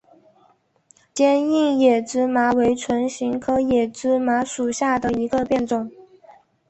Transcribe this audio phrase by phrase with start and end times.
[1.13, 5.91] 坚硬野芝麻为唇形科野芝麻属下的一个变种。